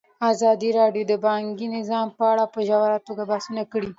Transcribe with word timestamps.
ازادي 0.31 0.69
راډیو 0.79 1.03
د 1.07 1.13
بانکي 1.25 1.65
نظام 1.77 2.07
په 2.17 2.23
اړه 2.31 2.45
په 2.53 2.59
ژوره 2.67 2.97
توګه 3.07 3.23
بحثونه 3.31 3.63
کړي. 3.71 3.89